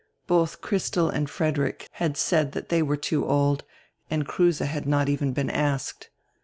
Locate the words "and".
1.11-1.29, 4.09-4.25